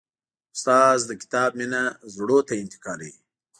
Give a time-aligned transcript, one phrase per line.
[0.55, 3.13] استاد د کتاب مینه زړونو ته انتقالوي.